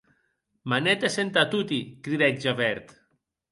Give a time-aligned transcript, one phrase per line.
[0.73, 2.93] Manetes entà toti!, cridèc Javert.